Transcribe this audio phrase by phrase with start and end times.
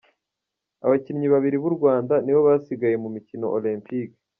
[0.85, 4.17] Abakinnyi babiri b’u Rwanda nibo basigaye mu mikino Olempike